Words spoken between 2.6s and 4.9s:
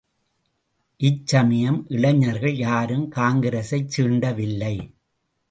யாரும் காங்கிரசைச் சீண்டவில்லை.